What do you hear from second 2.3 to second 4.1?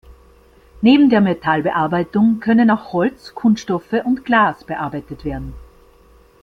können auch Holz, Kunststoffe